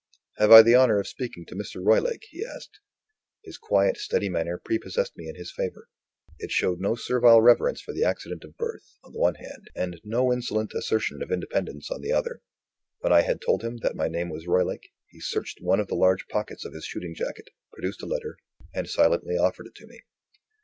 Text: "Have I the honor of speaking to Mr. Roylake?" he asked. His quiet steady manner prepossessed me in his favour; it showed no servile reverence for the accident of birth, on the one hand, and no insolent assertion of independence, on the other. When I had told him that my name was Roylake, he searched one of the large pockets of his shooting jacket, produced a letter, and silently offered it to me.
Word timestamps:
"Have 0.39 0.51
I 0.51 0.63
the 0.63 0.73
honor 0.73 0.99
of 0.99 1.07
speaking 1.07 1.45
to 1.45 1.55
Mr. 1.55 1.75
Roylake?" 1.79 2.25
he 2.31 2.43
asked. 2.43 2.79
His 3.43 3.59
quiet 3.59 3.97
steady 3.97 4.29
manner 4.29 4.57
prepossessed 4.57 5.15
me 5.15 5.29
in 5.29 5.35
his 5.35 5.51
favour; 5.51 5.89
it 6.39 6.49
showed 6.49 6.79
no 6.79 6.95
servile 6.95 7.39
reverence 7.39 7.81
for 7.81 7.93
the 7.93 8.03
accident 8.03 8.43
of 8.43 8.57
birth, 8.57 8.97
on 9.03 9.13
the 9.13 9.19
one 9.19 9.35
hand, 9.35 9.69
and 9.75 10.01
no 10.03 10.33
insolent 10.33 10.73
assertion 10.73 11.21
of 11.21 11.31
independence, 11.31 11.91
on 11.91 12.01
the 12.01 12.13
other. 12.13 12.41
When 13.01 13.13
I 13.13 13.21
had 13.21 13.41
told 13.41 13.61
him 13.63 13.77
that 13.83 13.95
my 13.95 14.07
name 14.07 14.29
was 14.29 14.47
Roylake, 14.47 14.89
he 15.05 15.19
searched 15.21 15.59
one 15.61 15.79
of 15.79 15.85
the 15.87 15.93
large 15.93 16.27
pockets 16.29 16.65
of 16.65 16.73
his 16.73 16.83
shooting 16.85 17.13
jacket, 17.13 17.49
produced 17.71 18.01
a 18.01 18.07
letter, 18.07 18.37
and 18.73 18.89
silently 18.89 19.37
offered 19.37 19.67
it 19.67 19.75
to 19.75 19.85
me. 19.85 20.01